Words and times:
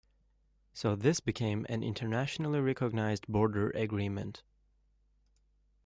So 0.73 0.95
this 0.95 1.19
became 1.19 1.67
an 1.69 1.83
internationally 1.83 2.59
recognised 2.59 3.27
border 3.27 3.69
agreement. 3.69 4.41